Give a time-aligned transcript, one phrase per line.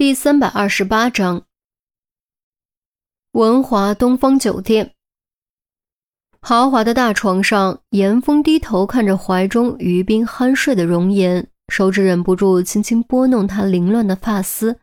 [0.00, 1.42] 第三百二十八章，
[3.32, 4.94] 文华东方酒店，
[6.40, 14.78] 豪华的大床上，严峰低头看着怀中于冰酣睡的容颜，手指忍不住轻轻拨弄她凌乱的发丝。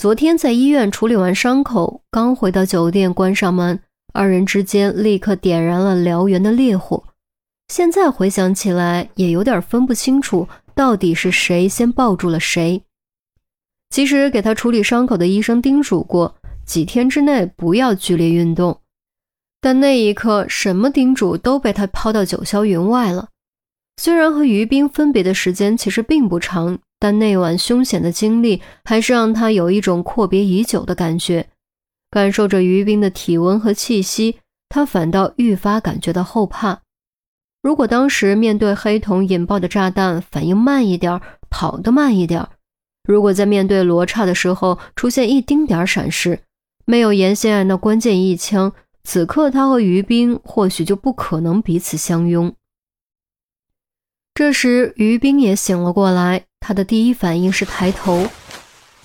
[0.00, 3.78] 昨天在医院处理完伤口，刚回到酒店，关上门，
[4.14, 7.04] 二人之间立刻点燃了燎原的烈火。
[7.68, 12.82] 现在回想起来，也有点分不清楚，到底是谁先抱住了谁。
[13.90, 18.80] 其实给他处理伤口的医生叮嘱过，几天之内不要剧烈运动，
[19.60, 23.28] 但那一刻什么叮嘱都被他抛到九霄云外了。
[23.96, 31.48] 虽然和于冰分别的时间其实并不长，但那晚凶险的经历还是让他有一种阔别已久的感觉。
[32.10, 36.80] 感受着于冰的体温和气息，他反倒愈发感觉到后怕。
[37.60, 41.20] 如果当时面对黑瞳引爆的炸弹，反应慢一点，
[41.50, 42.46] 跑得慢一点。
[43.08, 46.40] 如果在面对罗刹的时候出现一丁点闪失，
[46.84, 48.70] 没有严心爱那关键一枪，
[49.02, 52.54] 此刻他和于冰或许就不可能彼此相拥。
[54.34, 58.26] 这时，于冰也醒了过来，他的第一反应是抬头，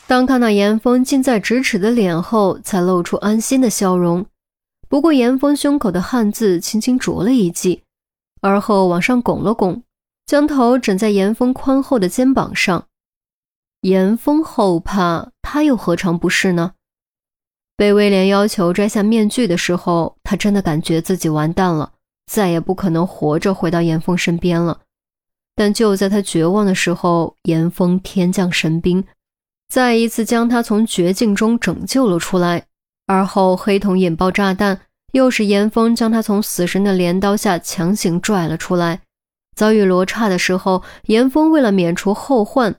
[0.05, 4.25] 当看到严峰近在咫尺的脸后，才露出安心的笑容。
[4.89, 7.83] 不过，严峰胸口的汗渍轻轻啄了一记，
[8.41, 9.81] 而后往上拱了拱，
[10.25, 12.85] 将头枕在严峰宽厚的肩膀上。
[13.83, 16.71] 严峰后怕，他又何尝不是呢？
[17.75, 21.91] 被威廉要求摘下面具的时候，他真的感觉自己完蛋了，
[22.25, 24.79] 再也不可能活着回到严峰身边了。
[25.53, 29.03] 但就在他绝望的时候，严峰天降神兵，
[29.67, 32.67] 再一次将他从绝境中拯救了出来。
[33.05, 34.79] 而后黑瞳引爆炸弹，
[35.11, 39.01] 又是严峰将他从死神的镰刀下强行拽了出来。
[39.57, 42.73] 遭遇罗刹的时候，严峰为了免除后患。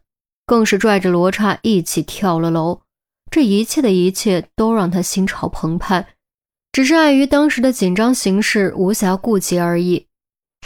[0.47, 2.83] 更是拽着罗刹一起跳了楼，
[3.31, 6.06] 这一切的一切都让他心潮澎湃，
[6.73, 10.07] 只是碍于当时的紧张形势，无暇顾及而已。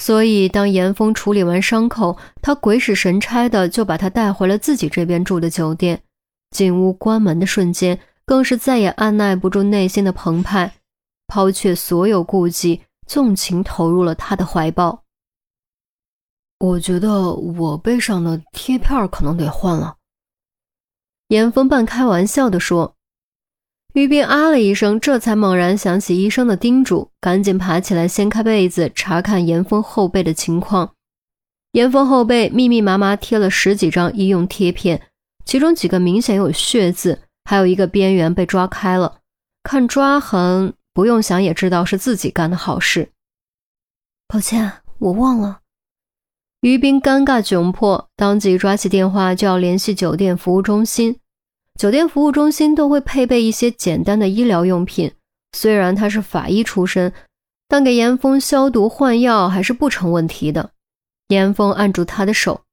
[0.00, 6.03] 所以，当严峰处理完伤口，他鬼使神差的就把他带回了自己这边住的酒店。
[6.50, 10.74] 进屋关门的瞬间，更是再也按耐不住内心的澎湃，
[11.26, 15.03] 抛却所有顾忌，纵情投入了他的怀抱。
[16.58, 19.96] 我觉得我背上的贴片可能得换了。
[21.28, 22.94] 严峰半开玩笑地说。
[23.94, 30.94] 于斌啊了一声，这才猛然想起医生的叮嘱，赶紧爬起来掀开被子查看严峰后背的情况。
[31.72, 35.02] 严峰后背密密麻麻贴了十几张医用贴片，
[35.44, 39.20] 其中几个明显有血渍，还有一个边缘被抓开了。
[39.62, 43.10] 看抓痕，不用想也知道是自己干的好事。
[44.28, 45.60] 抱歉，我忘了。
[46.60, 51.20] 于斌尴尬窘迫，当即抓起电话就要联系酒店服务中心。
[51.78, 55.12] 酒店服务中心都会配备一些简单的医疗用品。
[55.52, 57.12] 虽然他是法医出身，
[57.68, 60.72] 但给严峰消毒换药还是不成问题的。
[61.28, 62.64] 严峰按住他的手：“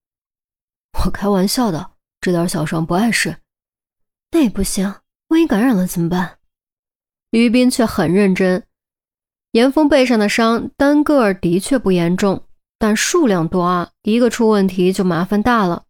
[1.05, 3.37] 我开玩笑的，这点小伤不碍事。
[4.31, 4.95] 那也不行，
[5.27, 6.39] 万一感染了怎么办？”
[7.29, 8.63] 于斌却很认真。
[9.51, 12.43] 严峰背上的伤单个儿的确不严重。
[12.85, 15.85] 但数量多啊，一个出问题就麻烦大了。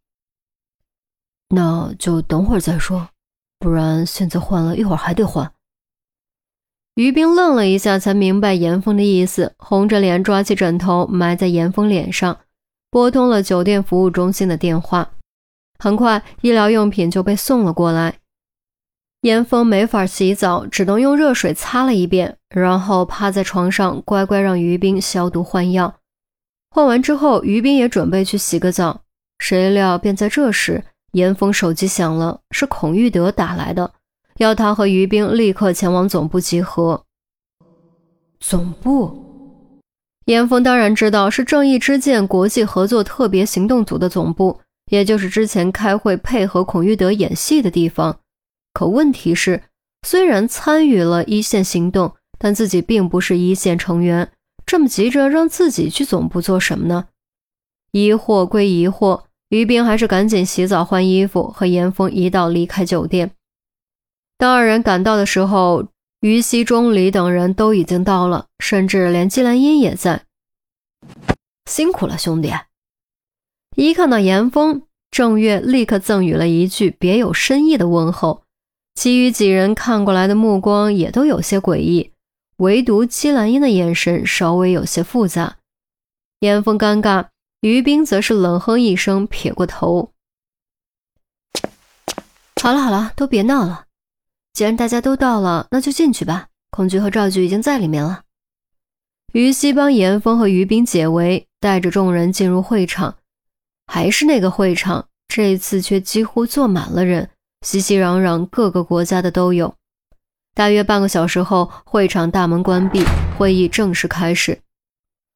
[1.50, 3.10] 那就等会儿再说，
[3.58, 5.52] 不然现在换了一会儿还得换。
[6.94, 12.38] 于冰愣了一下，才明白严峰的意思，红着脸抓起枕头埋在严峰脸上，
[12.90, 15.10] 拨通了酒店服务中心的电话。
[15.78, 18.20] 很快，医疗用品就被送了过来。
[19.20, 25.94] 严峰没法洗澡，只能用热水擦了一遍，然后趴在床上乖乖让于冰消毒换药。
[26.76, 29.00] 换完之后，于斌也准备去洗个澡，
[29.38, 33.94] 谁料便在这时，严峰手机响了，是孔玉德打来的，
[34.36, 37.02] 要他和于斌立刻前往总部集合。
[38.40, 39.80] 总部，
[40.26, 44.60] 严峰当然知道是正义之剑国际合作特别行动组的总部，
[44.90, 48.18] 也就是之前开会配合孔玉德演戏的地方。
[48.74, 49.62] 可问题是，
[50.06, 54.30] 虽然参与了一线行动，但自己并不是一线成员。
[54.66, 57.06] 这么急着让自己去总部做什么呢？
[57.92, 63.30] 疑惑归疑惑，于冰还是赶紧洗澡换衣服，和严峰一道离开酒店。
[64.36, 65.86] 当二人赶到的时候，
[66.20, 70.24] 于西、钟离等人都已经到了，甚至连季兰英也在。
[71.70, 72.52] 辛苦了，兄弟！
[73.76, 78.42] 一看到严峰，郑月立刻赠予了一句别有深意的问候，
[78.94, 82.10] 其余几人看过来的目光也都有些诡异。
[82.58, 85.58] 唯独姬兰英的眼神稍微有些复杂，
[86.40, 87.26] 严峰尴尬，
[87.60, 90.12] 于冰则是冷哼一声，撇过头。
[92.62, 93.84] 好了好了，都别闹了。
[94.54, 96.48] 既然大家都到了，那就进去吧。
[96.70, 98.22] 孔局和赵局已经在里面了。
[99.34, 103.16] 于西帮严峰和于斌解围，带着众人进入会场。
[103.86, 107.28] 还是那个会场，这一次却几乎坐满了人，
[107.60, 109.74] 熙熙攘攘，各个国家的都有。
[110.56, 113.04] 大约半个小时后，会场大门关闭，
[113.36, 114.58] 会议正式开始。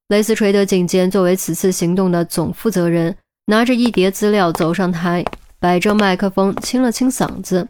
[0.08, 3.14] 雷斯垂德警监作为此次行动的总负责人，
[3.44, 5.22] 拿着一叠资料走上台，
[5.58, 7.68] 摆正麦克风，清了清嗓子：“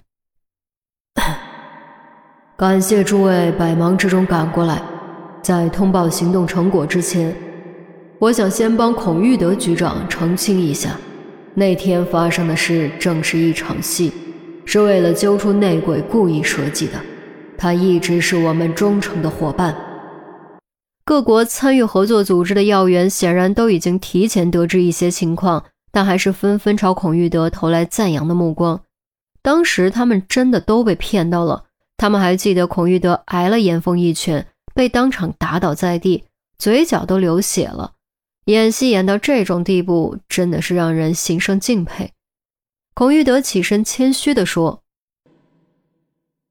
[2.56, 4.80] 感谢诸位百忙之中赶过来。
[5.42, 7.34] 在通报行动成果之前，
[8.20, 10.96] 我想先帮孔玉德局长澄清一下，
[11.54, 14.12] 那天发生的事正是一场戏，
[14.64, 16.92] 是为了揪出内鬼故意设计的。”
[17.60, 19.76] 他一直是我们忠诚的伙伴。
[21.04, 25.62] 各国参与合作组织的要员显然都已经提前得知一些情况，
[25.92, 28.80] 但还是纷纷朝孔玉德投来赞扬的目光。
[29.42, 31.64] 当时他们真的都被骗到了。
[31.98, 36.24] 他们还记得孔玉德挨了严峰一拳，被当场打倒在地，
[36.56, 37.92] 嘴角都流血了。
[38.46, 42.12] 演戏演到这种地步，真的是让人心生敬佩。
[42.94, 44.82] 孔玉德起身谦虚地说：“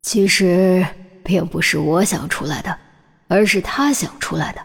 [0.09, 0.83] 其实。”
[1.21, 2.75] 并不是我想出来的，
[3.27, 4.61] 而是他想出来的。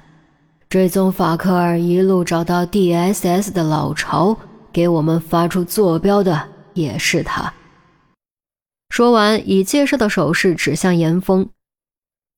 [0.71, 4.35] 追踪法克尔一路找到 DSS 的老巢，
[4.73, 7.53] 给我们发出坐标的也是他。
[8.89, 11.51] 说完，以介绍的手势指向严峰，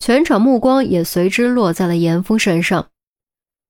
[0.01, 2.89] 全场目光也随之落在了严峰身上。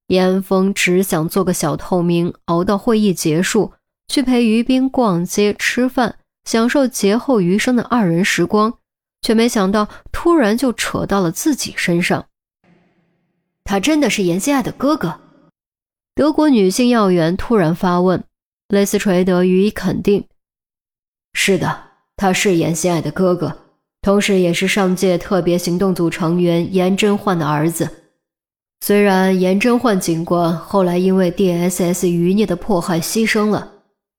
[0.06, 3.72] 严峰只想做个小透明，熬到会议结束，
[4.08, 8.78] 去陪于斌逛街、吃饭，享受劫后余生的二人时光。
[9.26, 12.26] 却没想到，突然就扯到了自己身上。
[13.64, 15.18] 他真的是严希爱的哥哥？
[16.14, 18.22] 德国女性要员突然发问。
[18.68, 20.24] 雷斯垂德予以肯定
[21.34, 21.76] ：“是的，
[22.16, 23.52] 他是严希爱的哥哥，
[24.00, 27.88] 同时也是上届特别行动组成员严真焕的儿子。
[28.80, 33.72] 虽然严真焕警官后来因为 DSS 余孽的迫害牺牲了，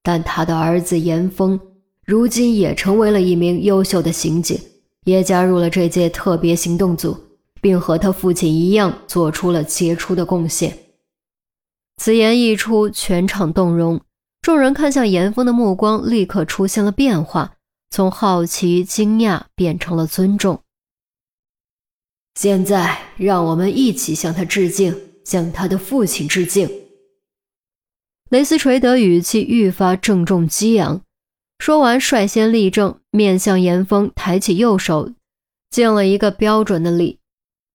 [0.03, 1.57] 但他的儿子严峰
[2.03, 4.59] 如今也成为了一名优秀的刑警。”
[5.07, 7.17] 也加入了这届特别行动组，
[7.61, 10.77] 并和他父亲一样做出了杰出的贡献。
[11.95, 14.01] 此言一出，全场动容，
[14.41, 17.53] 众人看向严峰的目光立刻出现了变化，
[17.89, 20.61] 从好奇、惊讶变成了尊重。
[22.35, 24.93] 现在，让我们一起向他致敬，
[25.23, 26.69] 向他的父亲致敬。
[28.29, 31.01] 雷斯垂德语气愈发郑重激昂。
[31.59, 35.13] 说完，率先立正，面向严峰，抬起右手，
[35.69, 37.19] 敬了一个标准的礼。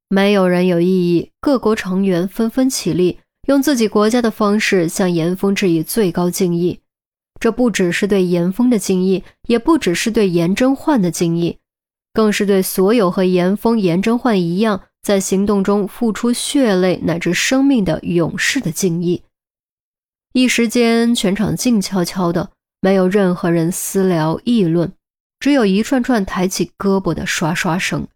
[0.08, 3.18] 没有人有异议，各国成员纷纷起立，
[3.48, 6.80] 用自己国家的方式向严峰致以最高敬意。
[7.40, 11.58] 这不只是对严峰的敬意，也不只是对严真焕的敬意，
[12.12, 19.22] 更是对所有和严峰、严真焕一样在行动中付出血泪乃至生命的勇士的敬意。
[20.34, 22.50] 一时间，全场静悄悄的。
[22.82, 24.92] 没有任何人私聊议论，
[25.38, 28.08] 只有一串串抬起胳膊的刷刷声。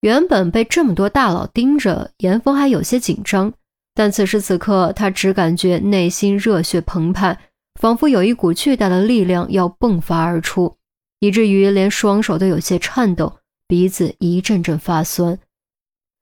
[0.00, 3.54] 原本被这么多大佬盯着，严峰还有些紧张，
[3.94, 7.38] 但此时此刻，他只感觉内心热血澎湃，
[7.80, 10.76] 仿佛有一股巨大的力量要迸发而出，
[11.20, 15.38] 以至于连双手都有些颤抖，鼻子一阵阵发酸。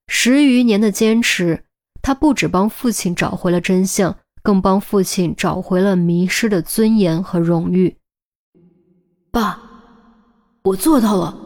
[0.08, 1.64] 十余年的坚持，
[2.02, 4.18] 他不止帮父亲找回了真相。
[4.42, 7.96] 更帮父亲找回了迷失的尊严和荣誉。
[9.30, 9.60] 爸，
[10.62, 11.36] 我做到了！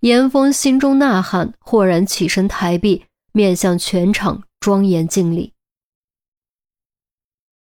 [0.00, 5.52] 严峰心中呐喊，豁然起身抬臂，面向全场庄严敬礼。